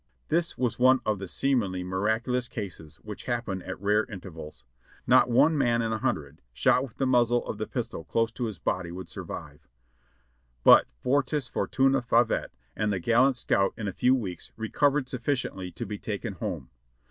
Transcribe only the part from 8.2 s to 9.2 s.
to his body would